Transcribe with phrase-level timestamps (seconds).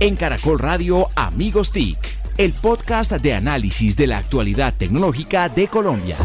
[0.00, 1.96] En Caracol Radio Amigos TIC,
[2.36, 6.16] el podcast de análisis de la actualidad tecnológica de Colombia.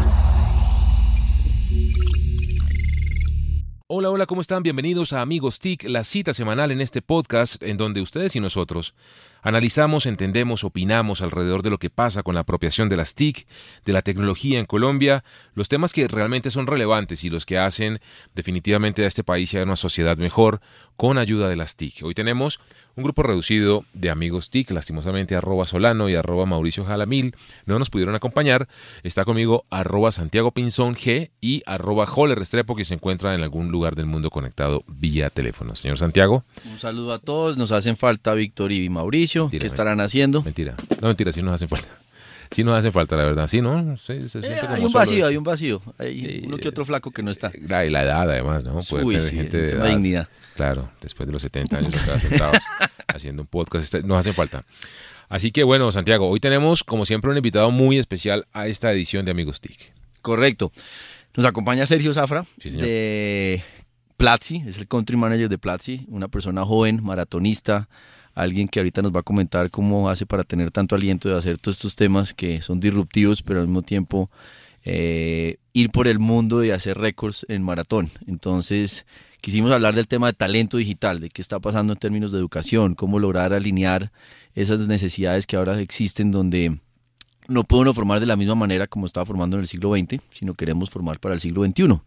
[3.92, 4.62] Hola, hola, ¿cómo están?
[4.62, 8.94] Bienvenidos a Amigos TIC, la cita semanal en este podcast en donde ustedes y nosotros
[9.42, 13.48] analizamos, entendemos, opinamos alrededor de lo que pasa con la apropiación de las TIC,
[13.84, 15.24] de la tecnología en Colombia,
[15.54, 18.00] los temas que realmente son relevantes y los que hacen
[18.34, 20.60] definitivamente a este país sea una sociedad mejor
[20.96, 22.04] con ayuda de las TIC.
[22.04, 22.60] Hoy tenemos
[22.96, 27.34] un grupo reducido de amigos TIC, lastimosamente arroba Solano y arroba Mauricio Jalamil,
[27.66, 28.68] no nos pudieron acompañar.
[29.02, 33.70] Está conmigo arroba Santiago Pinzón G y arroba Joler Restrepo, que se encuentra en algún
[33.70, 35.74] lugar del mundo conectado vía teléfono.
[35.74, 36.44] Señor Santiago.
[36.70, 40.42] Un saludo a todos, nos hacen falta Víctor y Mauricio, ¿qué estarán haciendo?
[40.42, 41.88] Mentira, no mentira, sí nos hacen falta.
[42.50, 43.46] Sí nos hace falta, la verdad.
[43.46, 43.96] Sí, ¿no?
[43.96, 45.80] Sí, se eh, hay un vacío, hay un vacío.
[45.98, 47.52] Hay uno que otro flaco que no está.
[47.54, 48.78] y la edad, además, ¿no?
[48.88, 50.28] Puede Uy, sí, gente de dignidad.
[50.56, 52.58] Claro, después de los 70 años acá sentados
[53.06, 54.64] haciendo un podcast, este, nos hace falta.
[55.28, 59.24] Así que bueno, Santiago, hoy tenemos, como siempre, un invitado muy especial a esta edición
[59.24, 59.92] de Amigos TIC.
[60.20, 60.72] Correcto.
[61.36, 63.62] Nos acompaña Sergio Zafra de
[64.16, 67.88] Platzi, es el country manager de Platzi, una persona joven, maratonista,
[68.34, 71.56] alguien que ahorita nos va a comentar cómo hace para tener tanto aliento de hacer
[71.58, 74.30] todos estos temas que son disruptivos, pero al mismo tiempo
[74.84, 78.10] eh, ir por el mundo y hacer récords en maratón.
[78.26, 79.04] Entonces,
[79.40, 82.94] quisimos hablar del tema de talento digital, de qué está pasando en términos de educación,
[82.94, 84.12] cómo lograr alinear
[84.54, 86.78] esas necesidades que ahora existen donde
[87.48, 90.22] no puede uno formar de la misma manera como estaba formando en el siglo XX,
[90.32, 92.00] sino queremos formar para el siglo XXI.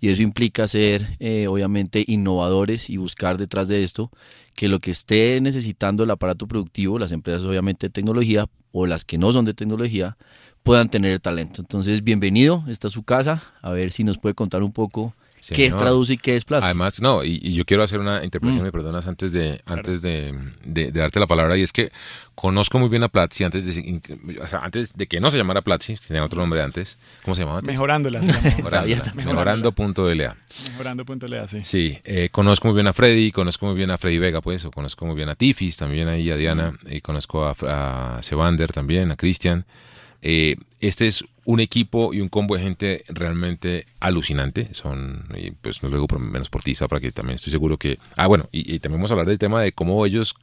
[0.00, 4.10] Y eso implica ser, eh, obviamente, innovadores y buscar detrás de esto
[4.54, 9.04] que lo que esté necesitando el aparato productivo, las empresas obviamente de tecnología o las
[9.04, 10.16] que no son de tecnología,
[10.62, 11.62] puedan tener el talento.
[11.62, 15.14] Entonces, bienvenido, esta es su casa, a ver si nos puede contar un poco
[15.54, 16.66] qué es traduce y qué es Platzi.
[16.66, 18.66] Además, no, y, yo quiero hacer una interpretación, mm.
[18.66, 20.34] me perdonas, antes de antes de,
[20.92, 21.92] darte la palabra, y es que
[22.34, 24.00] conozco muy bien a Platzi antes de,
[24.60, 26.98] antes de que no se llamara Platzi, tenía otro nombre antes.
[27.24, 27.62] ¿Cómo se llamaba?
[27.62, 28.20] Mejorándola.
[29.14, 30.36] Mejorando.la.
[30.72, 31.58] Mejorando.la, sí.
[31.62, 34.70] Sí, eh, conozco muy bien a Freddy, conozco muy bien a Freddy Vega, pues, o
[34.70, 36.92] conozco muy bien a Tifis, también ahí a Diana, mm.
[36.92, 39.64] y conozco a, a Sebander también, a Cristian.
[40.28, 44.74] Eh, este es un equipo y un combo de gente realmente alucinante.
[44.74, 47.78] Son, y pues no lo digo por, menos por ti, para que también estoy seguro
[47.78, 48.00] que.
[48.16, 50.34] Ah, bueno, y, también vamos a hablar del tema de cómo ellos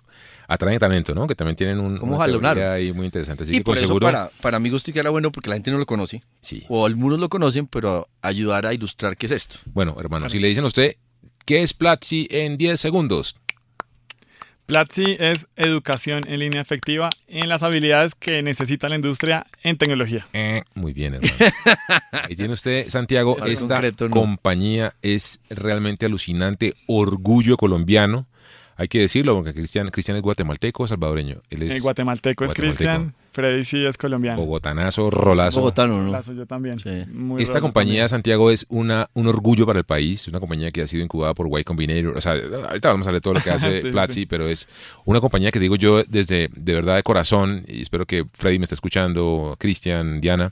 [0.47, 1.27] atraen talento, ¿no?
[1.27, 3.43] Que también tienen un, ¿Cómo una ahí muy interesante.
[3.49, 6.21] y por eso para, para mí Gusti era bueno porque la gente no lo conoce.
[6.39, 6.63] Sí.
[6.69, 9.57] O algunos lo conocen, pero ayudar a ilustrar qué es esto.
[9.65, 10.95] Bueno, hermano, si le dicen a usted,
[11.45, 13.35] ¿qué es Platzi en 10 segundos?
[14.65, 20.25] Platzi es educación en línea efectiva en las habilidades que necesita la industria en tecnología.
[20.33, 21.33] Eh, muy bien, hermano.
[22.11, 28.25] Ahí tiene usted, Santiago, esta compañía es realmente alucinante, orgullo colombiano.
[28.75, 31.41] Hay que decirlo, porque Cristian, Cristian es guatemalteco o salvadoreño.
[31.49, 34.39] Él es el guatemalteco, es Cristian, Freddy sí es colombiano.
[34.39, 35.59] Bogotanazo, rolazo.
[35.59, 36.05] Bogotano, ¿no?
[36.05, 36.77] Rolazo yo también.
[37.39, 40.27] Esta compañía, Santiago, es una, un orgullo para el país.
[40.27, 42.15] Una compañía que ha sido incubada por Y Combinator.
[42.15, 44.67] O sea, ahorita vamos a ver todo lo que hace Platzi, pero es
[45.05, 48.65] una compañía que digo yo desde de verdad de corazón, y espero que Freddy me
[48.65, 50.51] esté escuchando, Cristian, Diana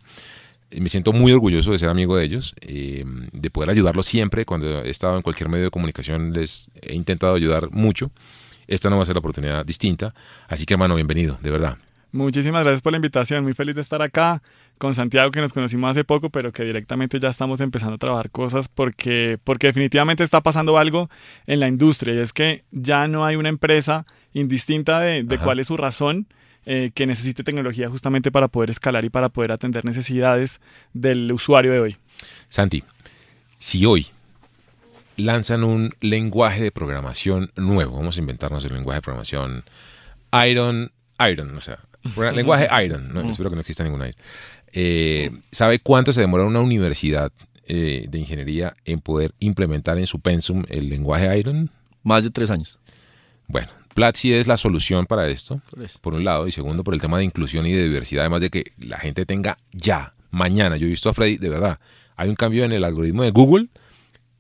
[0.80, 4.46] me siento muy orgulloso de ser amigo de ellos, eh, de poder ayudarlos siempre.
[4.46, 8.12] Cuando he estado en cualquier medio de comunicación les he intentado ayudar mucho.
[8.68, 10.14] Esta no va a ser la oportunidad distinta.
[10.48, 11.78] Así que hermano, bienvenido, de verdad.
[12.12, 13.44] Muchísimas gracias por la invitación.
[13.44, 14.42] Muy feliz de estar acá
[14.78, 18.32] con Santiago, que nos conocimos hace poco, pero que directamente ya estamos empezando a trabajar
[18.32, 21.10] cosas porque, porque definitivamente está pasando algo
[21.46, 25.60] en la industria y es que ya no hay una empresa indistinta de, de cuál
[25.60, 26.28] es su razón
[26.64, 30.62] eh, que necesite tecnología justamente para poder escalar y para poder atender necesidades
[30.94, 31.98] del usuario de hoy.
[32.50, 32.84] Santi,
[33.58, 34.06] si hoy
[35.18, 39.64] lanzan un lenguaje de programación nuevo, vamos a inventarnos el lenguaje de programación
[40.48, 41.80] Iron, Iron, o sea,
[42.34, 44.16] lenguaje Iron, espero que no exista ningún Iron.
[44.74, 47.32] Eh, ¿Sabe cuánto se demora una universidad
[47.68, 51.70] eh, de ingeniería en poder implementar en su pensum el lenguaje Iron?
[52.04, 52.80] Más de tres años.
[53.48, 55.62] Bueno, Platzi es la solución para esto,
[56.02, 58.50] por, un lado, y segundo, por el tema de inclusión y de diversidad, además de
[58.50, 60.78] que la gente tenga ya, mañana.
[60.78, 61.80] Yo he visto a Freddy, de verdad,
[62.16, 63.68] hay un cambio en el algoritmo de Google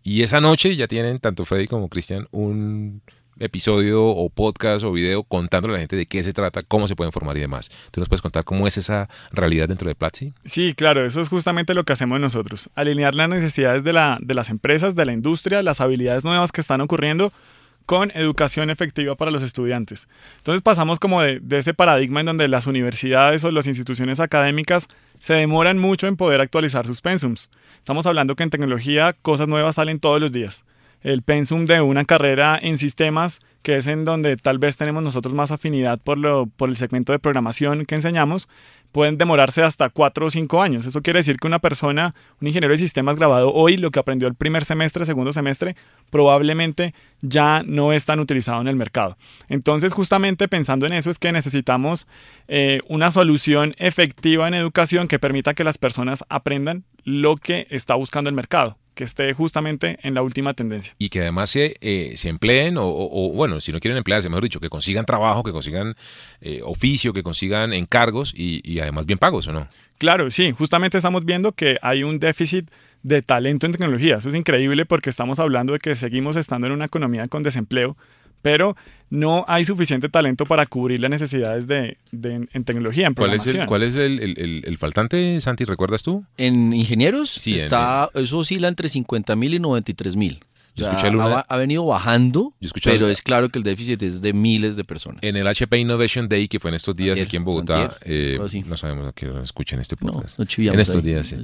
[0.03, 3.01] y esa noche ya tienen, tanto Freddy como Cristian, un
[3.41, 6.95] episodio o podcast o video contándole a la gente de qué se trata, cómo se
[6.95, 7.69] pueden formar y demás.
[7.91, 10.33] ¿Tú nos puedes contar cómo es esa realidad dentro de Platzi?
[10.45, 12.69] Sí, claro, eso es justamente lo que hacemos nosotros.
[12.75, 16.61] Alinear las necesidades de, la, de las empresas, de la industria, las habilidades nuevas que
[16.61, 17.31] están ocurriendo
[17.85, 20.07] con educación efectiva para los estudiantes.
[20.37, 24.87] Entonces pasamos como de, ese paradigma en donde las universidades o las instituciones académicas
[25.19, 27.49] se demoran mucho en poder actualizar sus pensums.
[27.77, 30.63] Estamos hablando que en tecnología cosas nuevas salen todos los días.
[31.01, 35.33] El pensum de una carrera en sistemas, que es en donde tal vez tenemos nosotros
[35.33, 38.47] más afinidad por, lo, por el segmento de programación que enseñamos,
[38.91, 40.85] pueden demorarse hasta cuatro o cinco años.
[40.85, 44.27] Eso quiere decir que una persona, un ingeniero de sistemas grabado hoy, lo que aprendió
[44.27, 45.75] el primer semestre, segundo semestre,
[46.09, 49.17] probablemente ya no es tan utilizado en el mercado.
[49.47, 52.07] Entonces, justamente pensando en eso, es que necesitamos
[52.47, 57.95] eh, una solución efectiva en educación que permita que las personas aprendan lo que está
[57.95, 60.93] buscando el mercado que esté justamente en la última tendencia.
[60.97, 64.59] Y que además se, eh, se empleen, o, bueno, si no quieren emplearse, mejor dicho,
[64.59, 65.95] que consigan trabajo, que consigan
[66.41, 69.67] eh, oficio, que consigan encargos y, y además bien pagos, ¿o no?
[69.97, 72.69] Claro, sí, justamente estamos viendo que hay un déficit
[73.03, 74.17] de talento en tecnología.
[74.17, 77.97] Eso es increíble porque estamos hablando de que seguimos estando en una economía con desempleo,
[78.41, 78.75] pero
[79.09, 83.65] no hay suficiente talento para cubrir las necesidades de, en tecnología, en ¿Cuál es, el,
[83.65, 85.65] ¿Cuál es el, faltante, Santi?
[85.65, 86.23] ¿Recuerdas tú?
[86.37, 90.39] En ingenieros, sí, está, eso oscila entre 50 mil y 93 mil
[90.79, 92.53] ha, venido bajando,
[92.83, 95.19] pero es claro que el déficit es de miles de personas.
[95.21, 98.77] En el HP Innovation Day, que fue en estos días aquí en Bogotá, eh, no
[98.77, 100.39] sabemos a qué escuchen este podcast.
[100.39, 101.37] en estos días, sí.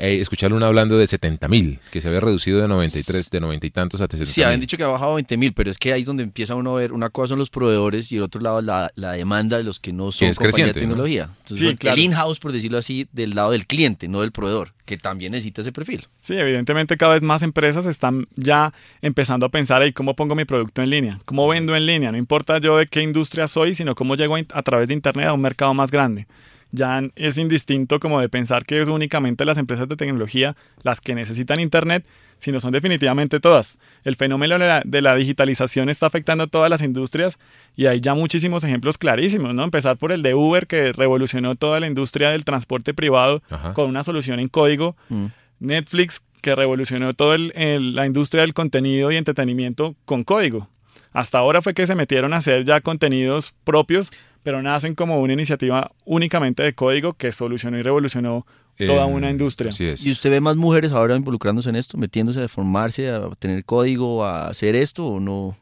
[0.00, 3.70] Eh, escucharon hablando de 70 mil, que se había reducido de 93, de 90 y
[3.70, 5.92] tantos a 70 Sí, habían dicho que ha bajado a 20 mil, pero es que
[5.92, 8.40] ahí es donde empieza uno a ver, una cosa son los proveedores y el otro
[8.40, 11.30] lado la, la demanda de los que no son compañías de tecnología.
[11.40, 15.32] Entonces, el in-house, por decirlo así, del lado del cliente, no del proveedor, que también
[15.32, 16.06] necesita ese perfil.
[16.22, 18.67] Sí, evidentemente cada vez más empresas están ya
[19.02, 22.18] empezando a pensar ahí cómo pongo mi producto en línea, cómo vendo en línea, no
[22.18, 25.40] importa yo de qué industria soy, sino cómo llego a través de Internet a un
[25.40, 26.26] mercado más grande.
[26.70, 31.14] Ya es indistinto como de pensar que es únicamente las empresas de tecnología las que
[31.14, 32.04] necesitan Internet,
[32.40, 33.78] sino son definitivamente todas.
[34.04, 37.38] El fenómeno de la, digitalización está afectando a todas las industrias
[37.74, 39.64] y hay ya muchísimos ejemplos clarísimos, ¿no?
[39.64, 43.42] Empezar por el de Uber que revolucionó toda la industria del transporte privado
[43.74, 44.94] con una solución en código.
[45.08, 45.26] Mm.
[45.60, 50.68] Netflix que revolucionó toda la industria del contenido y entretenimiento con código.
[51.12, 54.10] Hasta ahora fue que se metieron a hacer ya contenidos propios,
[54.42, 58.46] pero nacen como una iniciativa únicamente de código que solucionó y revolucionó
[58.76, 59.72] toda em, una industria.
[59.78, 64.24] ¿Y usted ve más mujeres ahora involucrándose en esto, metiéndose a formarse, a tener código,
[64.24, 65.56] a hacer esto o no?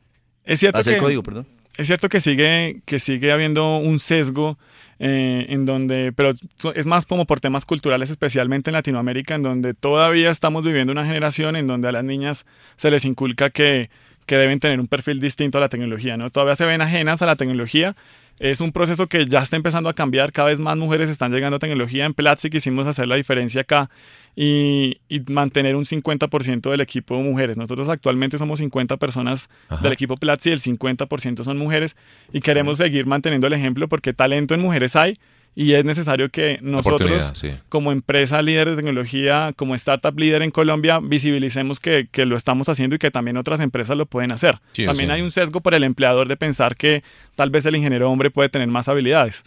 [0.45, 1.47] Es cierto hacer código, perdón.
[1.77, 4.59] Es cierto que sigue, que sigue habiendo un sesgo
[4.99, 6.33] eh, en donde, pero
[6.75, 11.05] es más como por temas culturales, especialmente en Latinoamérica, en donde todavía estamos viviendo una
[11.05, 12.47] generación en donde a las niñas
[12.77, 13.91] se les inculca que,
[14.25, 16.31] que deben tener un perfil distinto a la tecnología, ¿no?
[16.31, 17.95] Todavía se ven ajenas a la tecnología
[18.39, 21.57] es un proceso que ya está empezando a cambiar, cada vez más mujeres están llegando
[21.57, 22.05] a tecnología.
[22.05, 23.91] En Platzi quisimos hacer la diferencia acá
[24.35, 24.99] y,
[25.29, 27.57] mantener un 50% del equipo de mujeres.
[27.57, 29.49] Nosotros actualmente somos 50 personas
[29.81, 31.97] del equipo Platzi y el 50% son mujeres
[32.33, 35.15] y queremos seguir manteniendo el ejemplo porque talento en mujeres hay
[35.59, 37.33] y es necesario que nosotros,
[37.71, 42.69] como empresa líder de tecnología, como startup líder en Colombia, visibilicemos que, que lo estamos
[42.69, 44.59] haciendo y que también otras empresas lo pueden hacer.
[44.85, 47.03] también hay un sesgo por el empleador de pensar que
[47.37, 49.43] tal vez el ingeniero hombre puede tener más habilidades.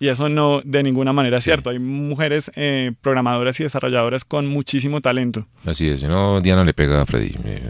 [0.00, 1.68] Y eso no de ninguna manera es cierto.
[1.68, 5.46] Hay mujeres eh, programadoras y desarrolladoras con muchísimo talento.
[5.66, 7.36] Así es, no, Diana le pega a Freddy.
[7.44, 7.62] Eh,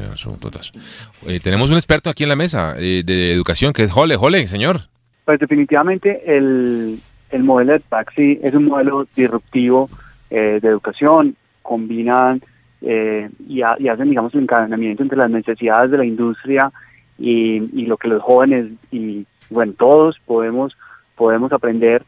[1.26, 4.14] eh, tenemos un experto aquí en la mesa de educación que es Jole.
[4.14, 4.82] Jole, señor.
[5.24, 7.00] Pues definitivamente el,
[7.32, 9.88] el modelo de taxi es un modelo disruptivo
[10.30, 12.40] eh, de educación, combinan
[12.82, 16.70] eh, y, hacen, digamos, el encadenamiento entre las necesidades de la industria
[17.18, 20.76] y, lo que los jóvenes y, bueno, todos podemos,
[21.16, 22.02] podemos aprender.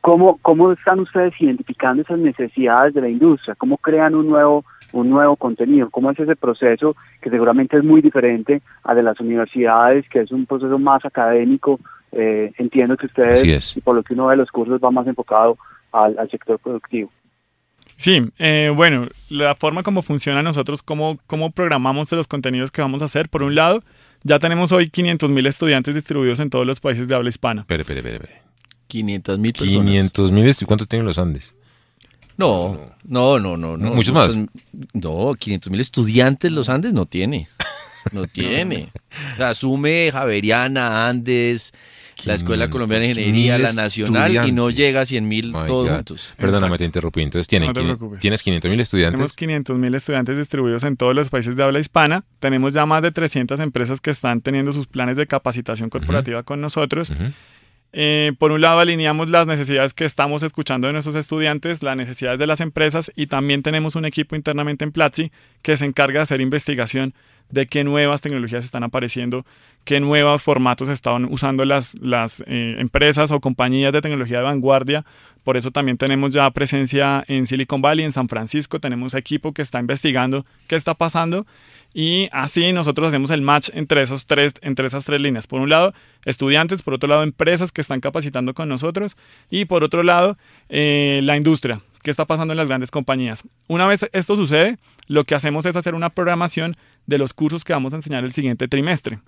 [0.00, 3.54] ¿Cómo, ¿Cómo están ustedes identificando esas necesidades de la industria?
[3.56, 8.00] ¿Cómo crean un nuevo un nuevo contenido, cómo es ese proceso que seguramente es muy
[8.00, 11.80] diferente a de las universidades, que es un proceso más académico,
[12.18, 15.58] eh, entiendo que ustedes, y por lo que uno de los cursos va más enfocado
[15.92, 17.10] al, sector productivo.
[17.96, 23.02] Sí, eh, bueno, la forma como funciona nosotros, cómo, cómo programamos los contenidos que vamos
[23.02, 23.82] a hacer, por un lado,
[24.22, 27.62] ya tenemos hoy 500 mil estudiantes distribuidos en todos los países de habla hispana.
[27.62, 28.42] Espere, espere, espere.
[28.88, 29.84] 500 mil personas.
[29.84, 31.54] 500 mil, ¿cuántos tienen los Andes?
[32.36, 33.76] No, no, no, no.
[33.76, 34.38] no Muchos más.
[34.92, 37.48] No, 500 mil estudiantes los Andes no tiene.
[38.12, 38.88] No tiene.
[39.34, 41.72] O sea, asume Javeriana, Andes,
[42.24, 46.34] la Escuela Colombiana de Ingeniería, la Nacional, y no llega a 100 mil todos juntos.
[46.36, 47.22] Perdóname, te interrumpí.
[47.22, 47.72] Entonces, ¿tienen,
[48.20, 49.16] ¿tienes 500 mil estudiantes?
[49.16, 52.24] Tenemos 500 mil estudiantes distribuidos en todos los países de habla hispana.
[52.38, 56.60] Tenemos ya más de 300 empresas que están teniendo sus planes de capacitación corporativa con
[56.60, 57.10] nosotros.
[57.98, 62.38] Eh, por un lado, alineamos las necesidades que estamos escuchando de nuestros estudiantes, las necesidades
[62.38, 65.32] de las empresas y también tenemos un equipo internamente en Platzi
[65.62, 67.14] que se encarga de hacer investigación
[67.50, 69.44] de qué nuevas tecnologías están apareciendo,
[69.84, 75.04] qué nuevos formatos están usando las, las eh, empresas o compañías de tecnología de vanguardia.
[75.44, 79.62] Por eso también tenemos ya presencia en Silicon Valley, en San Francisco, tenemos equipo que
[79.62, 81.46] está investigando qué está pasando
[81.94, 85.46] y así nosotros hacemos el match entre, esos tres, entre esas tres líneas.
[85.46, 85.94] Por un lado,
[86.26, 89.16] estudiantes, por otro lado, empresas que están capacitando con nosotros
[89.48, 90.36] y por otro lado,
[90.68, 93.42] eh, la industria, qué está pasando en las grandes compañías.
[93.66, 97.72] Una vez esto sucede, lo que hacemos es hacer una programación de los cursos que
[97.72, 99.18] vamos a enseñar el siguiente trimestre.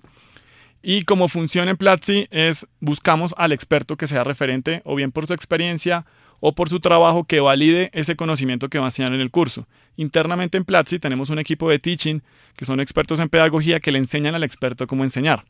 [0.81, 5.27] Y como funciona en Platzi es buscamos al experto que sea referente o bien por
[5.27, 6.05] su experiencia
[6.39, 9.67] o por su trabajo que valide ese conocimiento que va a enseñar en el curso.
[9.97, 12.21] Internamente en Platzi tenemos un equipo de teaching
[12.55, 15.43] que son expertos en pedagogía que le enseñan al experto cómo enseñar.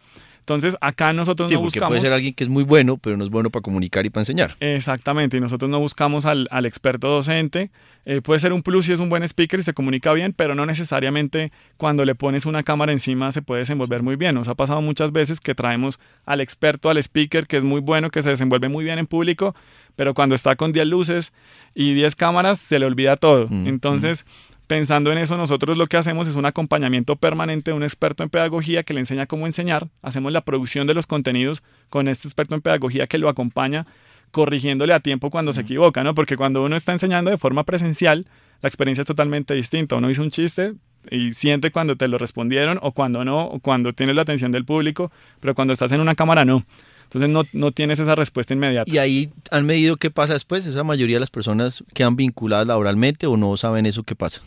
[0.49, 1.89] Entonces, acá nosotros no buscamos.
[1.89, 4.23] Puede ser alguien que es muy bueno, pero no es bueno para comunicar y para
[4.23, 4.55] enseñar.
[4.59, 7.69] Exactamente, y nosotros no buscamos al, al experto docente.
[8.05, 10.55] Eh, puede ser un plus si es un buen speaker y se comunica bien, pero
[10.55, 14.33] no necesariamente cuando le pones una cámara encima se puede desenvolver muy bien.
[14.33, 18.09] Nos ha pasado muchas veces que traemos al experto, al speaker, que es muy bueno,
[18.09, 19.55] que se desenvuelve muy bien en público,
[19.95, 21.31] pero cuando está con 10 luces
[21.75, 23.47] y 10 cámaras se le olvida todo.
[23.49, 24.25] Mm, Entonces.
[24.25, 24.58] Mm.
[24.69, 28.29] Pensando en eso, nosotros lo que hacemos es un acompañamiento permanente de un experto en
[28.29, 29.87] pedagogía que le enseña cómo enseñar.
[30.03, 33.87] Hacemos la producción de los contenidos con este experto en pedagogía que lo acompaña,
[34.29, 36.13] corrigiéndole a tiempo cuando se equivoca, ¿no?
[36.13, 38.27] Porque cuando uno está enseñando de forma presencial,
[38.61, 39.95] la experiencia es totalmente distinta.
[39.95, 40.75] Uno dice un chiste
[41.09, 44.65] y siente cuando te lo respondieron o cuando no, o cuando tienes la atención del
[44.65, 46.63] público, pero cuando estás en una cámara no.
[47.05, 48.91] Entonces no, no, tienes esa respuesta inmediata.
[48.91, 50.67] ¿Y ahí han medido qué pasa después?
[50.67, 54.43] ¿Esa mayoría de las personas quedan vinculadas laboralmente o no saben eso qué pasa?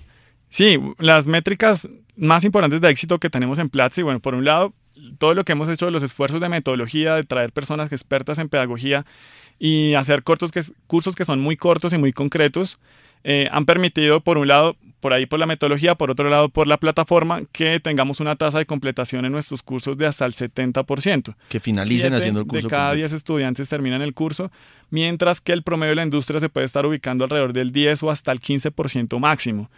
[0.52, 4.74] Sí, las métricas más importantes de éxito que tenemos en Platzi, bueno, por un lado,
[5.16, 9.06] todo lo que hemos hecho, los esfuerzos de metodología, de traer personas expertas en pedagogía
[9.58, 12.78] y hacer cortos que, cursos que son muy cortos y muy concretos,
[13.24, 16.66] eh, han permitido, por un lado, por ahí por la metodología, por otro lado, por
[16.66, 21.34] la plataforma, que tengamos una tasa de completación en nuestros cursos de hasta el 70%.
[21.48, 22.66] Que finalicen haciendo el curso.
[22.66, 24.52] De cada 10 estudiantes terminan el curso,
[24.90, 28.10] mientras que el promedio de la industria se puede estar ubicando alrededor del 10 o
[28.10, 29.70] hasta el 15% máximo.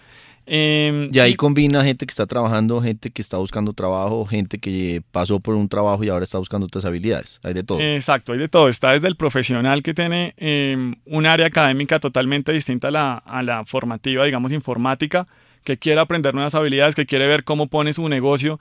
[0.46, 5.02] Em, y ahí combina gente que está trabajando, gente que está buscando trabajo, gente que
[5.10, 7.40] pasó por un trabajo y ahora está buscando otras habilidades.
[7.42, 7.80] Hay de todo.
[7.80, 8.68] Exacto, hay de todo.
[8.68, 13.42] Está desde el profesional que tiene em, un área académica totalmente distinta a la, a
[13.42, 15.26] la formativa, digamos, informática,
[15.64, 18.60] que quiere aprender nuevas habilidades, que quiere ver cómo pone su negocio,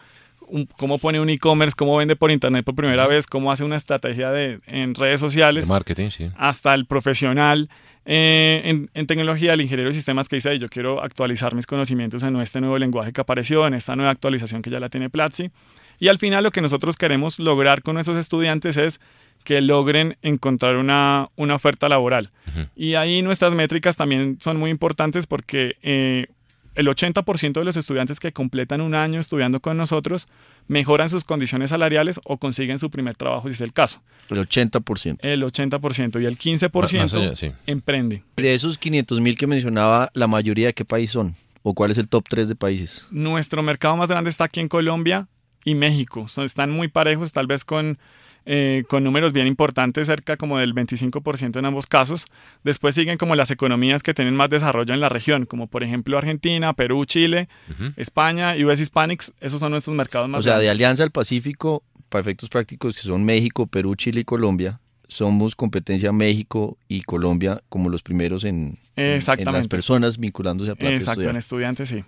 [0.78, 4.32] cómo pone un e-commerce, cómo vende por internet por primera vez, cómo hace una estrategia
[4.32, 5.66] de, en redes sociales.
[5.66, 6.30] De marketing, sí.
[6.38, 7.70] Hasta el profesional
[8.06, 12.36] eh, en, tecnología, el ingeniero de sistemas que dice, yo quiero actualizar mis conocimientos en
[12.38, 15.52] este nuevo lenguaje que apareció, en esta nueva actualización que ya la tiene Platzi.
[16.00, 19.00] Y al final lo que nosotros queremos lograr con esos estudiantes es
[19.44, 22.32] que logren encontrar una, una oferta laboral.
[22.76, 26.28] Y ahí nuestras métricas también son muy importantes porque eh,
[26.76, 30.28] el 80% de los estudiantes que completan un año estudiando con nosotros
[30.68, 34.02] mejoran sus condiciones salariales o consiguen su primer trabajo, si es el caso.
[34.30, 35.18] El 80%.
[35.22, 36.22] El 80%.
[36.22, 38.24] Y el 15% emprende.
[38.38, 41.36] De esos 500 mil que mencionaba, ¿la mayoría de qué país son?
[41.62, 43.06] ¿O cuál es el top 3 de países?
[43.12, 45.28] Nuestro mercado más grande está aquí en Colombia
[45.64, 46.28] y México.
[46.44, 47.98] están muy parejos, tal vez con
[48.46, 52.26] eh, con números bien importantes, cerca como del 25% en ambos casos.
[52.64, 56.18] Después siguen como las economías que tienen más desarrollo en la región, como por ejemplo
[56.18, 57.48] Argentina, Perú, Chile,
[57.96, 59.34] España y US Hispanics.
[59.40, 63.02] Esos son nuestros mercados más O sea, de Alianza al Pacífico, para efectos prácticos, que
[63.02, 68.80] son México, Perú, Chile y Colombia, somos competencia México y Colombia como los primeros en,
[68.96, 72.04] en, las personas vinculándose a Exacto, en estudiantes, sí.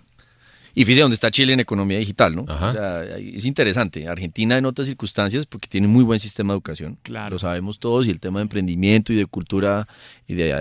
[0.76, 2.42] Y fíjese dónde está Chile en economía digital, ¿no?
[2.42, 4.06] O sea, es interesante.
[4.06, 6.98] Argentina en otras circunstancias, porque tiene muy buen sistema de educación.
[7.02, 7.30] Claro.
[7.30, 9.88] Lo sabemos todos y el tema de emprendimiento y de cultura
[10.28, 10.52] y de,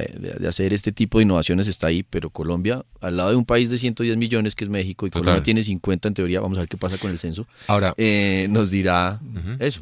[0.47, 3.77] hacer este tipo de innovaciones está ahí, pero Colombia, al lado de un país de
[3.77, 6.77] 110 millones que es México y Colombia tiene 50 en teoría, vamos a ver qué
[6.77, 7.45] pasa con el censo.
[7.67, 9.19] Ahora, eh, nos dirá
[9.59, 9.81] eso.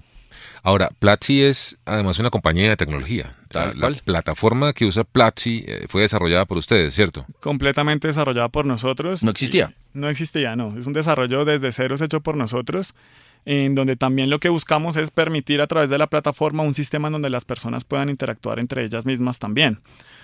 [0.65, 3.35] Ahora, Platzi es además una compañía de tecnología.
[3.51, 7.25] la, plataforma que usa Platzi eh, fue desarrollada por ustedes, ¿cierto?
[7.41, 9.23] Completamente desarrollada por nosotros.
[9.23, 9.73] ¿No existía?
[9.93, 10.77] No existía, no.
[10.79, 12.95] Es un desarrollo desde cero hecho por nosotros,
[13.43, 17.09] en donde también lo que buscamos es permitir a través de la plataforma un sistema
[17.09, 19.81] en donde las personas puedan interactuar entre ellas mismas también.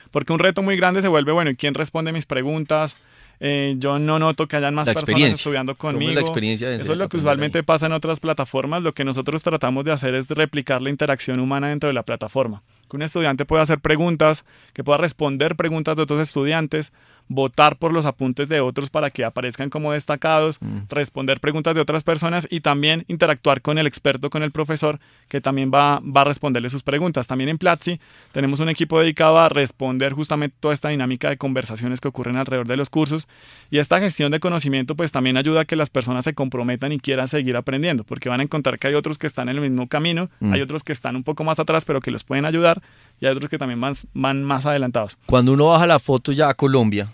[0.09, 2.95] Porque un reto muy grande se vuelve, bueno, ¿y quién responde mis preguntas?
[3.41, 6.11] Eh, yo no noto que hayan más personas estudiando conmigo.
[6.11, 8.83] la experiencia Eso es lo que usualmente pasa en otras plataformas.
[8.83, 12.63] Lo que nosotros tratamos de hacer es replicar la interacción humana dentro de la plataforma.
[12.89, 16.91] Que un estudiante pueda hacer preguntas, que pueda responder preguntas de otros estudiantes,
[17.29, 20.79] votar por los apuntes de otros para que aparezcan como destacados, Mm.
[20.89, 25.39] responder preguntas de otras personas y también interactuar con el experto, con el profesor, que
[25.39, 27.27] también va, va a responderle sus preguntas.
[27.27, 27.99] También en Platzi
[28.31, 32.67] tenemos un equipo dedicado a responder justamente toda esta dinámica de conversaciones que ocurren alrededor
[32.67, 33.27] de los cursos
[33.69, 36.99] y esta gestión de conocimiento pues también ayuda a que las personas se comprometan y
[36.99, 39.87] quieran seguir aprendiendo, porque van a encontrar que hay otros que están en el mismo
[39.87, 40.53] camino, Mm.
[40.53, 42.81] hay otros que están un poco más atrás pero que los pueden ayudar
[43.21, 45.17] y hay otros que también van, van más adelantados.
[45.27, 47.09] Cuando uno baja la foto ya a Colombia,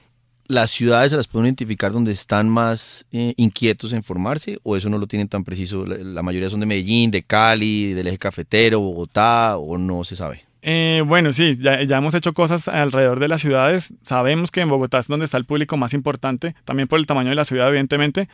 [0.48, 4.90] ¿las ciudades se las pueden identificar donde están más eh, inquietos en formarse o eso
[4.90, 5.86] no lo tienen tan preciso?
[5.86, 10.16] La, la mayoría son de Medellín, de Cali, del eje cafetero, Bogotá o no se
[10.16, 10.46] sabe.
[10.68, 13.94] Eh, bueno, sí, ya, ya hemos hecho cosas alrededor de las ciudades.
[14.04, 17.30] Sabemos que en Bogotá es donde está el público más importante, también por el tamaño
[17.30, 18.28] de la ciudad, evidentemente.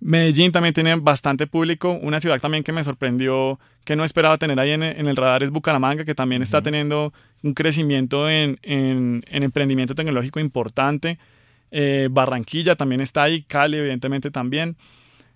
[0.00, 1.92] Medellín también tiene bastante público.
[2.02, 5.42] Una ciudad también que me sorprendió, que no esperaba tener ahí en, en el radar,
[5.42, 7.12] es Bucaramanga, que también está teniendo
[7.42, 11.18] un crecimiento en, en- en emprendimiento tecnológico importante.
[11.70, 14.76] Eh, Barranquilla también está ahí, Cali, evidentemente también.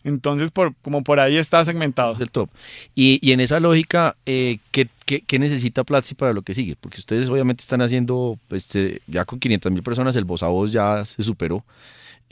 [0.05, 2.12] Entonces, por, como por ahí está segmentado.
[2.12, 2.49] Es el top.
[2.95, 6.77] Y, y en esa lógica, eh, ¿qué, qué, qué necesita Platzi para lo que sigue?
[6.81, 10.73] Porque ustedes obviamente están haciendo, eh, ya con 500 mil personas, el voz a voz
[10.73, 11.65] ya se superó.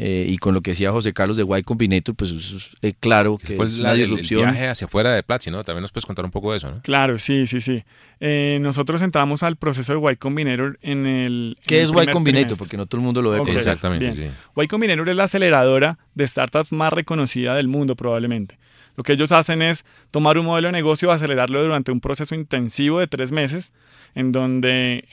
[0.03, 2.95] Eh, y con lo que decía José Carlos de Y Combinator, pues eso es eh,
[2.99, 4.41] claro que Fue es la- una el- el, disrupción.
[4.51, 5.63] viaje hacia afuera de Platzi, ¿no?
[5.63, 6.81] También nos puedes contar un poco de eso, ¿no?
[6.81, 7.85] Claro, sí, sí, sí.
[8.19, 11.57] Eh, nosotros entramos al proceso de Y Combinator en el.
[11.61, 12.43] en ¿Qué el es Y primer Combinator?
[12.47, 12.57] trimestre.
[12.57, 13.41] Porque no todo el mundo lo ve.
[13.41, 13.49] Ok.
[13.49, 13.59] conocer.
[13.61, 14.31] Exactamente, bien.
[14.33, 14.63] sí.
[14.63, 18.59] Y Combinator es la aceleradora de startups más reconocida del mundo, probablemente.
[19.01, 23.01] Lo que ellos hacen es tomar un modelo de negocio, acelerarlo durante un proceso intensivo
[23.01, 23.73] de tres meses,
[24.15, 25.07] en donde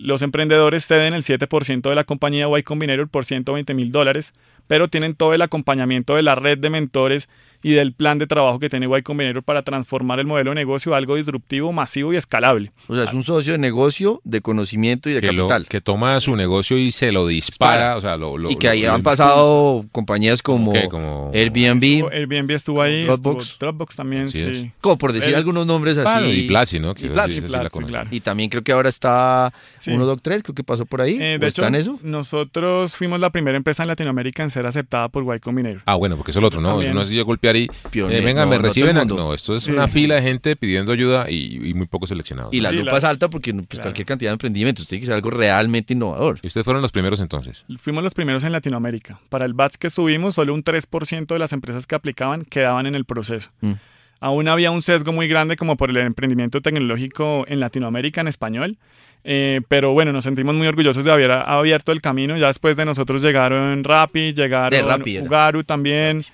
[0.00, 4.32] los emprendedores ceden el 7% de la compañía Y Combinator por 120 mil dólares,
[4.66, 7.28] pero tienen todo el acompañamiento de la red de mentores
[7.64, 10.94] y del plan de trabajo que tiene Y Combinator para transformar el modelo de negocio
[10.94, 12.70] a algo disruptivo, masivo y escalable.
[12.86, 15.66] O sea, es un socio de negocio, de conocimiento y de Que, lo- capital.
[15.68, 17.96] que toma su negocio y se lo dispara, Dispara.
[17.96, 19.24] o sea, lo, lo- y que lo- ahí lo han impulsa.
[19.24, 20.88] pasado compañías como, ¿Qué?
[20.88, 23.44] Como- Airbnb, Airbnb estuvo ahí, Dropbox.
[23.52, 24.48] estuvo Dropbox también, Así sí.
[24.66, 24.66] es.
[24.80, 26.30] como por decir El- algunos nombres así.
[26.44, 26.94] Y Platzi, ¿no?
[26.94, 27.70] Que Y Platzi, sí- sí claro.
[28.10, 29.90] Y también creo que ahora está Sí.
[29.90, 31.14] 1Doc3, creo que pasó por ahí.
[31.20, 31.98] Eh, ¿O de está hecho, en eso?
[32.02, 35.82] nosotros fuimos la primera empresa en Latinoamérica en ser aceptada por Y Combinator.
[35.86, 36.70] Ah, bueno, porque eso es lo otro, ¿no?
[36.70, 36.90] También.
[36.90, 37.70] Eso no es yo golpear y...
[37.90, 38.18] Pionero.
[38.18, 38.96] eh, venga, No, me no reciben...
[38.98, 39.04] a-.
[39.04, 39.70] No, esto es Sí.
[39.70, 42.52] una fila de gente pidiendo ayuda y, y muy pocos seleccionados.
[42.52, 43.82] Y la Sí, lupa la- es alta porque pues, Claro.
[43.84, 46.38] cualquier cantidad de emprendimientos tiene que ser algo realmente innovador.
[46.42, 47.64] Y ustedes fueron los primeros entonces.
[47.78, 49.20] Fuimos los primeros en Latinoamérica.
[49.28, 52.94] Para el batch que subimos, solo un 3% de las empresas que aplicaban quedaban en
[52.94, 53.50] el proceso.
[53.60, 53.72] Mm.
[54.20, 58.78] Aún había un sesgo muy grande como por el emprendimiento tecnológico en Latinoamérica en español.
[59.26, 62.36] Eh, pero bueno, nos sentimos muy orgullosos de haber abierto el camino.
[62.36, 65.02] Ya después de nosotros llegaron Rappi, llegaron.
[65.26, 66.24] Ugaru también.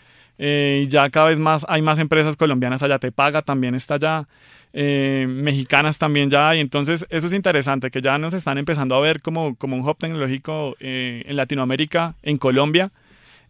[0.42, 2.98] Eh, y ya cada vez más hay más empresas colombianas allá.
[2.98, 4.26] Te paga también está allá.
[4.72, 6.60] eh, mexicanas también ya hay.
[6.60, 9.96] Entonces, eso es interesante, que ya nos están empezando a ver como, como un hub
[9.98, 12.90] tecnológico eh, en Latinoamérica, en Colombia.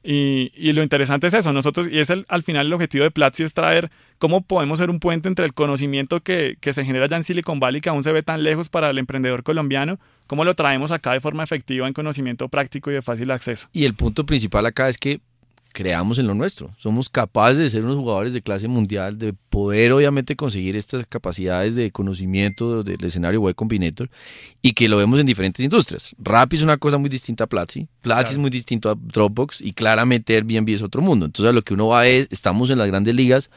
[0.02, 3.10] Y, y lo interesante es eso, nosotros, y es el, al final el objetivo de
[3.10, 7.06] Platzi es traer cómo podemos ser un puente entre el conocimiento que, que se genera
[7.06, 10.46] ya en Silicon Valley, que aún se ve tan lejos para el emprendedor colombiano, cómo
[10.46, 13.68] lo traemos acá de forma efectiva en conocimiento práctico y de fácil acceso.
[13.74, 15.20] Y el punto principal acá es que
[15.72, 16.70] creamos en lo nuestro.
[16.78, 21.74] Somos capaces de ser unos jugadores de clase mundial, de poder obviamente conseguir estas capacidades
[21.74, 24.10] de conocimiento del escenario web combinator
[24.62, 26.14] y que lo vemos en diferentes industrias.
[26.18, 28.30] Rappi es una cosa muy distinta a Platzi, Platzi Claro.
[28.30, 31.26] es muy distinto a Dropbox y claramente Airbnb es otro mundo.
[31.26, 33.50] Entonces a lo que uno va es, estamos en las grandes ligas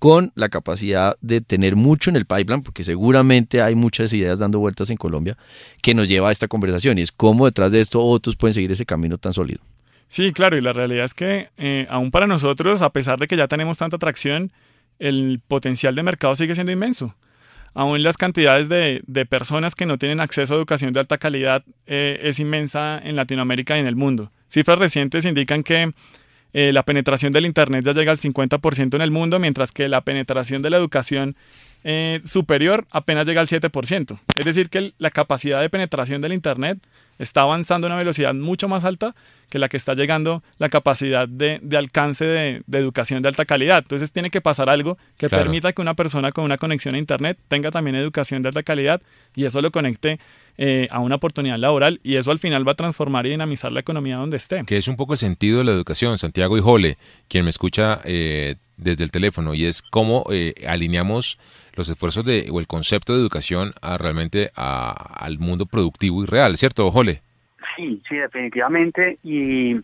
[0.00, 4.58] con la capacidad de tener mucho en el pipeline, porque seguramente hay muchas ideas dando
[4.58, 5.36] vueltas en Colombia
[5.82, 8.72] que nos lleva a esta conversación y es cómo detrás de esto otros pueden seguir
[8.72, 9.60] ese camino tan sólido.
[10.10, 13.36] Sí, claro, y la realidad es que eh, aún para nosotros, a pesar de que
[13.36, 14.50] ya tenemos tanta atracción,
[14.98, 17.14] el potencial de mercado sigue siendo inmenso.
[17.74, 21.62] Aún las cantidades de, de personas que no tienen acceso a educación de alta calidad
[21.86, 24.32] eh, es inmensa en Latinoamérica y en el mundo.
[24.48, 25.92] Cifras recientes indican que
[26.52, 30.00] eh, la penetración del Internet ya llega al 50% en el mundo, mientras que la
[30.00, 31.36] penetración de la educación
[31.84, 34.18] eh, superior apenas llega al 7%.
[34.36, 36.78] Es decir, que la capacidad de penetración del Internet
[37.20, 39.14] está avanzando a una velocidad mucho más alta
[39.48, 43.44] que la que está llegando la capacidad de, de alcance de, de educación de alta
[43.44, 43.78] calidad.
[43.78, 45.44] Entonces tiene que pasar algo que Claro.
[45.44, 49.02] permita que una persona con una conexión a Internet tenga también educación de alta calidad
[49.34, 50.20] y eso lo conecte
[50.56, 53.80] eh, a una oportunidad laboral y eso al final va a transformar y dinamizar la
[53.80, 54.62] economía donde esté.
[54.66, 56.96] Que es un poco el sentido de la educación, Santiago y Jole,
[57.28, 61.38] quien me escucha eh, desde el teléfono, y es cómo eh, alineamos
[61.74, 64.90] los esfuerzos de, o el concepto de educación a realmente a-
[65.24, 67.09] al mundo productivo y real, ¿cierto, Jole?
[67.80, 69.18] Sí, sí, definitivamente.
[69.22, 69.80] Y,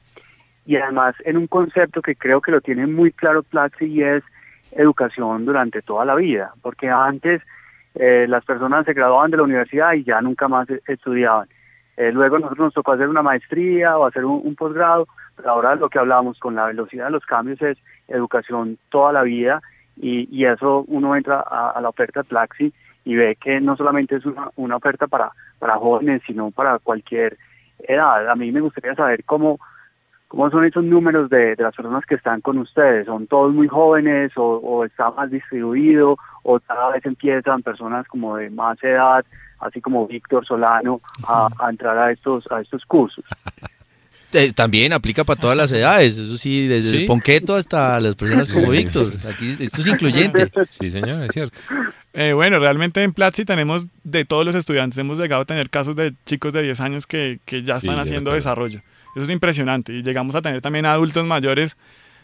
[0.66, 4.22] y además en un concepto que creo que lo tiene muy claro Platzi y es
[4.72, 6.52] educación durante toda la vida.
[6.60, 7.40] Porque antes
[7.94, 11.48] eh, las personas se graduaban de la universidad y ya nunca más estudiaban.
[11.96, 15.88] Eh, luego nosotros nos tocó hacer una maestría o hacer un, posgrado, pero ahora lo
[15.88, 17.78] que hablamos con la velocidad de los cambios es
[18.08, 19.62] educación toda la vida
[19.96, 22.70] y, y eso uno entra a, la oferta Plaxi
[23.06, 27.38] y ve que no solamente es una, una oferta para, para jóvenes, sino para cualquier
[27.80, 28.28] edad.
[28.28, 29.58] A mí me gustaría saber cómo,
[30.28, 33.06] cómo son esos números de, de las personas que están con ustedes.
[33.06, 38.36] ¿Son todos muy jóvenes o, o está más distribuido o cada vez empiezan personas como
[38.36, 39.24] de más edad?
[39.60, 43.24] así como Víctor Solano, a, entrar a estos, a estos cursos.
[44.36, 48.48] Eh, también aplica para todas las edades, eso sí, desde el ponqueto hasta las personas
[48.48, 49.14] como Víctor.
[49.28, 50.50] Aquí, esto es incluyente.
[50.68, 51.62] Sí, señor, es cierto.
[52.12, 55.96] Eh, bueno, realmente en Platzi tenemos de todos los estudiantes, hemos llegado a tener casos
[55.96, 58.82] de chicos de 10 años que, que ya están haciendo desarrollo.
[59.14, 59.94] Eso es impresionante.
[59.94, 61.76] Y llegamos a tener también adultos mayores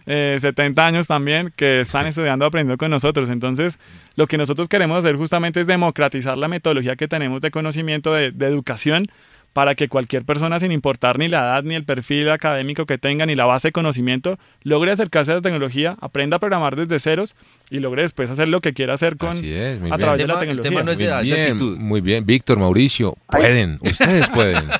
[0.07, 3.31] eh, 70 años también que están estudiando, aprendiendo con nosotros.
[3.31, 3.79] Entonces,
[4.17, 8.27] lo que nosotros queremos hacer justamente es democratizar la metodología que tenemos de conocimiento, de,
[8.27, 9.07] educación,
[9.53, 13.27] para que cualquier persona, sin importar ni la edad, ni el perfil académico que tenga,
[13.27, 17.35] ni la base de conocimiento, logre acercarse a la tecnología, aprenda a programar desde ceros
[17.71, 20.83] y logre después hacer lo que quiera hacer con, a través de la tecnología.
[20.83, 24.65] muy, bien, muy bien, Víctor, Mauricio, pueden, ustedes pueden.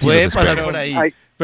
[0.00, 0.94] Pueden pasar por ahí.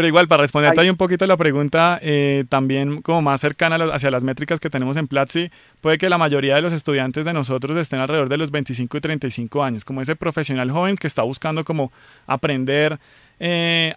[0.01, 0.89] Pero igual, para responderte ahí.
[0.89, 5.07] un poquito la pregunta, eh, también como más cercana hacia las métricas que tenemos en
[5.07, 5.51] Platzi,
[5.83, 9.01] puede que la mayoría de los estudiantes de nosotros estén alrededor de los 25 y
[9.03, 11.93] 35 años, como ese profesional joven que está buscando como
[12.27, 12.99] aprender
[13.41, 13.95] eh,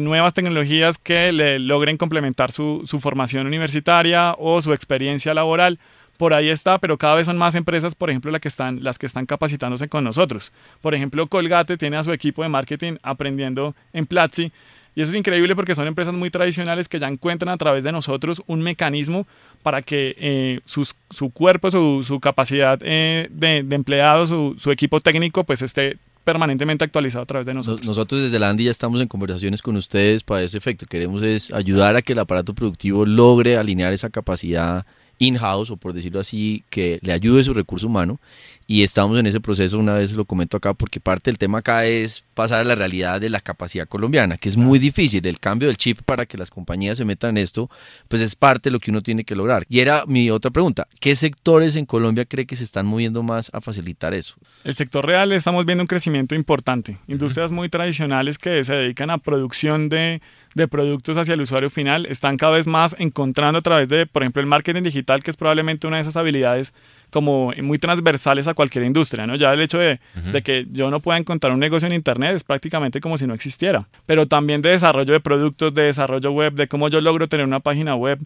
[0.00, 5.78] nuevas tecnologías que le logren complementar su, su formación universitaria o su experiencia laboral.
[6.16, 8.98] Por ahí está, pero cada vez son más empresas, por ejemplo, las que están, las
[8.98, 10.52] que están capacitándose con nosotros.
[10.80, 14.50] Por ejemplo, Colgate tiene a su equipo de marketing aprendiendo en Platzi
[14.94, 17.92] y eso es increíble porque son empresas muy tradicionales que ya encuentran a través de
[17.92, 19.26] nosotros un mecanismo
[19.62, 25.00] para que eh, su cuerpo, su, su capacidad eh, de, de, empleados, su, su, equipo
[25.00, 27.86] técnico, pues esté permanentemente actualizado a través de nosotros.
[27.86, 30.86] Nosotros desde la Andy ya estamos en conversaciones con ustedes para ese efecto.
[30.86, 34.86] Queremos es ayudar a que el aparato productivo logre alinear esa capacidad
[35.18, 38.18] in-house o por decirlo así, que le ayude su recurso humano
[38.66, 41.84] y estamos en ese proceso, una vez lo comento acá, porque parte del tema acá
[41.84, 45.68] es pasar a la realidad de la capacidad colombiana, que es muy difícil, el cambio
[45.68, 47.70] del chip para que las compañías se metan en esto,
[48.08, 49.64] pues es parte de lo que uno tiene que lograr.
[49.68, 53.50] Y era mi otra pregunta, ¿qué sectores en Colombia cree que se están moviendo más
[53.52, 54.36] a facilitar eso?
[54.64, 59.18] El sector real estamos viendo un crecimiento importante, industrias muy tradicionales que se dedican a
[59.18, 60.22] producción de
[60.54, 64.22] de productos hacia el usuario final están cada vez más encontrando a través de, por
[64.22, 66.72] ejemplo, el marketing digital, que es probablemente una de esas habilidades
[67.10, 69.36] como muy transversales a cualquier industria, ¿no?
[69.36, 70.00] Ya el hecho de,
[70.32, 73.34] de, que yo no pueda encontrar un negocio en Internet es prácticamente como si no
[73.34, 73.86] existiera.
[74.04, 77.60] Pero también de desarrollo de productos, de desarrollo web, de cómo yo logro tener una
[77.60, 78.18] página web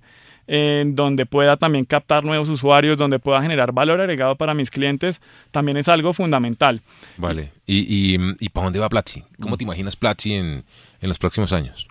[0.47, 5.21] en donde pueda también captar nuevos usuarios, donde pueda generar valor agregado para mis clientes,
[5.51, 6.81] también es algo fundamental.
[7.19, 7.53] Vale.
[7.67, 9.23] ¿Y, y, y para dónde va Platzi?
[9.39, 10.65] ¿Cómo te imaginas Platzi en,
[11.03, 11.87] en los próximos años?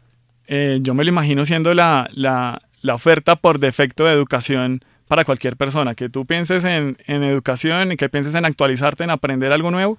[0.48, 5.26] Eh, yo me lo imagino siendo la, la, la, oferta por defecto de educación para
[5.26, 5.94] cualquier persona.
[5.94, 9.98] Que tú pienses en, en educación y que pienses en actualizarte, en aprender algo nuevo,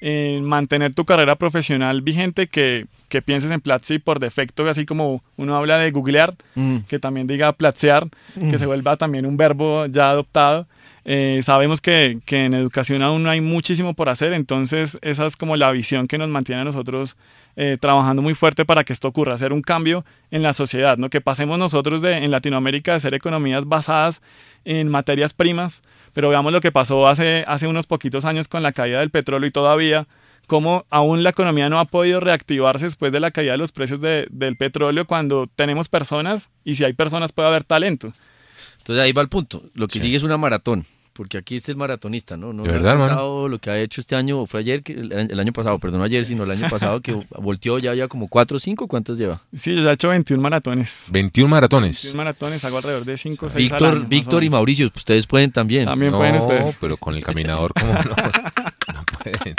[0.00, 5.22] en mantener tu carrera profesional vigente, que, que pienses en Platzi por defecto, así como
[5.36, 6.78] uno habla de googlear, mm.
[6.88, 10.66] que también diga platzear, que se vuelva también un verbo ya adoptado.
[11.08, 15.36] Eh, sabemos que, que, en educación aún no hay muchísimo por hacer, entonces esa es
[15.36, 17.16] como la visión que nos mantiene a nosotros
[17.54, 21.08] eh, trabajando muy fuerte para que esto ocurra, hacer un cambio en la sociedad, ¿no?
[21.08, 24.20] que pasemos nosotros de, en Latinoamérica de ser economías basadas
[24.64, 25.80] en materias primas,
[26.12, 29.46] pero veamos lo que pasó hace, hace unos poquitos años con la caída del petróleo
[29.46, 30.08] y todavía
[30.48, 34.00] cómo aún la economía no ha podido reactivarse después de la caída de los precios
[34.00, 38.12] del petróleo cuando tenemos personas y si hay personas puede haber talento.
[38.78, 39.62] Entonces ahí va el punto.
[39.74, 40.84] Lo que sigue es una maratón
[41.16, 42.52] porque aquí es el maratonista, ¿no?
[42.52, 43.48] No ¿De verdad, hermano?
[43.48, 46.50] Lo que ha hecho este año, fue ayer, el, año pasado, perdón, ayer, sino el
[46.50, 49.42] año pasado, que volteó ya, ya como 4 o 5, ¿cuántos lleva?
[49.56, 51.06] Sí, yo ya he hecho 21 maratones.
[51.10, 52.02] 21 maratones.
[52.02, 55.50] 21 maratones, hago alrededor de 5 o 6 Víctor, Víctor y Mauricio, pues, ustedes pueden
[55.50, 55.86] también.
[55.86, 56.64] También pueden ustedes.
[56.64, 58.00] No, pero con el caminador, ¿cómo no?
[58.94, 59.56] no pueden.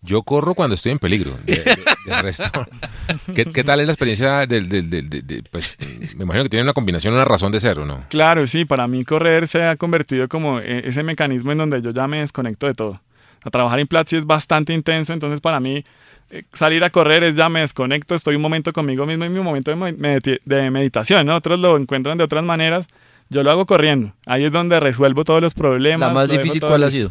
[0.00, 1.36] Yo corro cuando estoy en peligro.
[1.44, 2.66] De, resto.
[3.34, 5.76] ¿Qué, tal es la experiencia del, del, pues,
[6.16, 8.04] me imagino que tiene una combinación, una razón de ser, ¿o no?
[8.08, 8.64] Claro, sí.
[8.64, 12.20] Para mí correr se ha convertido como e, ese mecanismo en donde yo ya me
[12.20, 13.00] desconecto de todo.
[13.44, 15.84] A trabajar en Platzi es bastante intenso, entonces para mí
[16.30, 19.40] eh, salir a correr es ya me desconecto, estoy un momento conmigo mismo en mi
[19.40, 21.36] momento de, de meditación, ¿no?
[21.36, 22.86] Otros lo encuentran de otras maneras.
[23.30, 24.14] Yo lo hago corriendo.
[24.26, 26.08] Ahí es donde resuelvo todos los problemas.
[26.08, 27.10] ¿La más difícil cuál ha sido?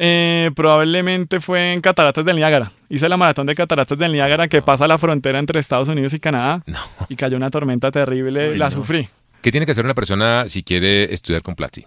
[0.00, 2.70] Eh, probablemente fue en Cataratas del Niágara.
[2.88, 6.20] Hice la maratón de Cataratas del Niágara que pasa la frontera entre Estados Unidos y
[6.20, 6.62] Canadá.
[7.08, 9.08] Y cayó una tormenta terrible, la sufrí.
[9.42, 11.84] ¿Qué tiene que hacer una persona si quiere estudiar con Platzi?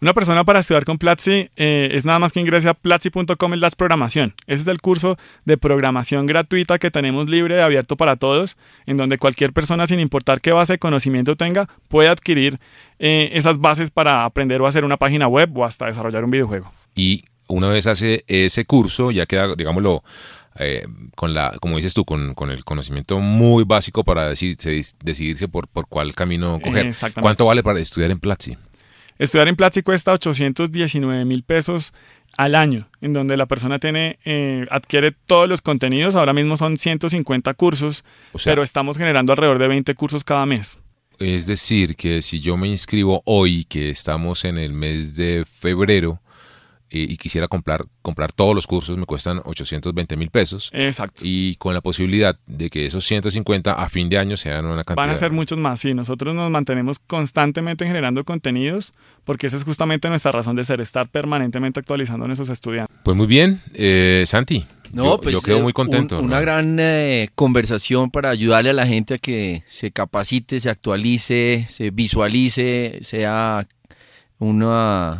[0.00, 3.60] Una persona para estudiar con Platzi eh, es nada más que ingrese a platzi.com en
[3.60, 4.34] las programación.
[4.46, 8.96] Ese es el curso de programación gratuita que tenemos libre y abierto para todos, en
[8.96, 12.58] donde cualquier persona, sin importar qué base de conocimiento tenga, puede adquirir
[12.98, 16.72] eh, esas bases para aprender o hacer una página web o hasta desarrollar un videojuego.
[16.94, 20.02] Y una vez hace ese curso, ya queda, digámoslo,
[20.56, 25.48] eh, con la, como dices tú, con, con, el conocimiento muy básico para decidirse, decidirse
[25.48, 26.94] por, por cuál camino coger.
[27.20, 28.56] ¿Cuánto vale para estudiar en Platzi?
[29.18, 31.92] Estudiar en Platzi cuesta 819 mil pesos
[32.36, 36.14] al año, en donde la persona tiene, eh, adquiere todos los contenidos.
[36.16, 38.04] Ahora mismo son 150 cursos,
[38.44, 40.78] pero estamos generando alrededor de 20 cursos cada mes.
[41.18, 46.20] Es decir, que si yo me inscribo hoy, que estamos en el mes de febrero,
[47.02, 50.70] y quisiera comprar, comprar todos los cursos, me cuestan 820 mil pesos.
[50.72, 51.22] Exacto.
[51.24, 55.06] Y con la posibilidad de que esos 150 a fin de año sean una cantidad.
[55.06, 55.94] Van a ser muchos más, sí.
[55.94, 58.92] Nosotros nos mantenemos constantemente generando contenidos
[59.24, 62.94] porque esa es justamente nuestra razón de ser, estar permanentemente actualizando a nuestros estudiantes.
[63.02, 64.64] Pues muy bien, eh, Santi.
[64.92, 66.20] No, yo, pues, quedo muy eh, contento.
[66.20, 71.66] una gran eh, conversación para ayudarle a la gente a que se capacite, se actualice,
[71.68, 73.66] se visualice, sea
[74.38, 74.64] un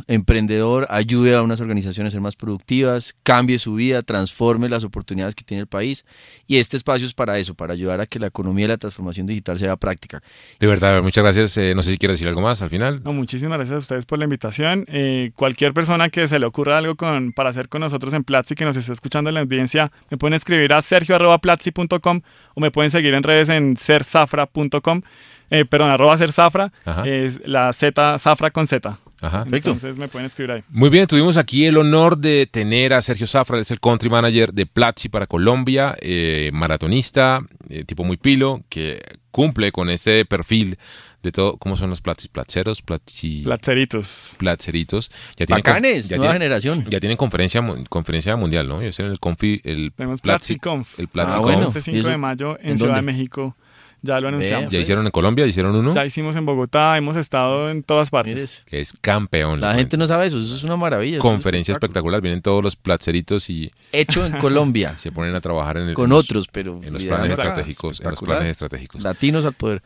[0.09, 5.35] emprendedor ayude a unas organizaciones a ser más productivas, cambie su vida, transforme las oportunidades
[5.35, 6.05] que tiene el país.
[6.47, 9.27] Y este espacio es para eso, para ayudar a que la economía y la transformación
[9.27, 10.23] digital sea práctica.
[10.59, 11.57] De verdad, muchas gracias.
[11.59, 13.03] Eh, no sé si quieres decir algo más al final.
[13.05, 14.85] No, muchísimas gracias a ustedes por la invitación.
[14.89, 18.55] Eh, cualquier persona que se le ocurra algo con, para hacer con nosotros en Platzi,
[18.55, 22.21] que nos esté escuchando en la audiencia, me pueden escribir a sergio.platzi.com
[22.55, 25.03] o me pueden seguir en redes en serzafra.com.
[25.51, 26.73] Eh, perdón, arroba ser zafra,
[27.05, 28.99] es la Z, zafra con Z.
[29.25, 29.45] Ajá.
[29.51, 30.65] Entonces me pueden escribir ahí.
[30.69, 34.53] Muy bien, tuvimos aquí el honor de tener a Sergio Zafra, es el country manager
[34.53, 40.79] de Platzi para Colombia, eh, maratonista, eh, tipo muy pilo, que cumple con ese perfil
[41.25, 42.29] de todo, ¿cómo son los platis?
[42.29, 43.43] Platzeros, platzi...
[43.45, 44.37] Platzeritos.
[44.39, 45.11] Platzeritos.
[45.39, 46.85] Ya tienen, Bacanes, nueva generación.
[46.89, 48.83] Ya tienen conferencia, conferencia mundial, ¿no?
[48.83, 51.01] Ya en el Confi, el Tenemos Platzi, Conf.
[51.01, 51.73] El Platzi ah, bueno.
[51.75, 53.57] El 5 de mayo en, Ciudad de México.
[54.05, 54.71] Ya lo anunciamos.
[54.71, 55.47] ¿Ya hicieron en Colombia?
[55.47, 55.95] ¿Hicieron uno?
[55.95, 58.63] Ya hicimos en Bogotá, hemos estado en todas partes.
[58.67, 59.63] Que es campeón.
[59.63, 61.19] La gente no sabe eso, eso es una maravilla.
[61.21, 63.71] Conferencia espectacular, vienen todos los placeritos y...
[63.93, 64.99] Hecho en Colombia.
[64.99, 66.83] Se ponen a trabajar en el, Con otros, pero...
[66.83, 68.01] En los planes estratégicos.
[68.01, 69.03] En los planes estratégicos.
[69.03, 69.83] Latinos al poder.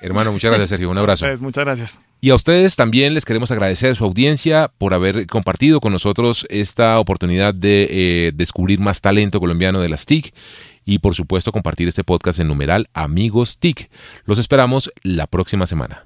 [0.00, 0.90] Hermano, muchas gracias, Sergio.
[0.90, 1.26] Un abrazo.
[1.40, 1.98] Muchas gracias.
[2.20, 6.98] Y a ustedes también les queremos agradecer su audiencia por haber compartido con nosotros esta
[6.98, 10.34] oportunidad de eh, descubrir más talento colombiano de las TIC
[10.84, 13.90] y por supuesto compartir este podcast en numeral Amigos TIC.
[14.24, 16.04] Los esperamos la próxima semana.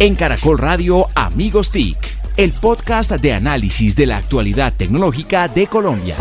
[0.00, 1.96] En Caracol Radio Amigos TIC,
[2.36, 6.16] el podcast de análisis de la actualidad tecnológica de Colombia.